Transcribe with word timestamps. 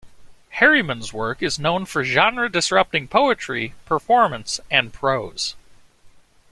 Harryman's 0.55 1.13
work 1.13 1.43
is 1.43 1.59
known 1.59 1.85
for 1.85 2.03
genre-disrupting 2.03 3.07
poetry, 3.07 3.75
performance 3.85 4.59
and 4.71 4.91
prose. 4.91 5.53